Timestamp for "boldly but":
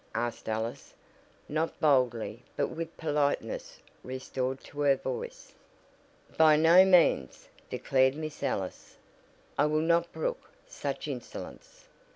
1.79-2.69